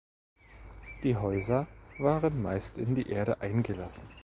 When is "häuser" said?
1.15-1.67